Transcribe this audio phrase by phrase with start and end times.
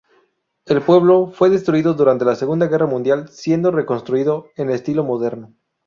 [0.65, 5.53] El pueblo fue destruido durante la Segunda Guerra Mundial, siendo reconstruido en estilo moderno.